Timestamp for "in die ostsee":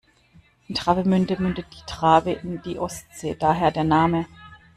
2.31-3.35